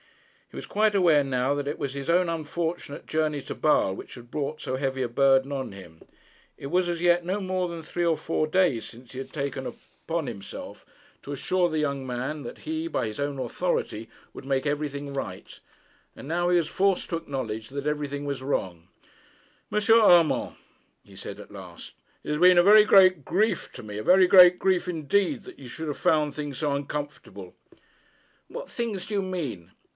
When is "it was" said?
1.67-1.93, 6.57-6.89